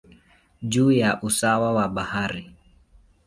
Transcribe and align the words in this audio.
juu 0.61 0.91
ya 0.91 1.21
usawa 1.21 1.73
wa 1.73 1.87
bahari. 1.87 2.53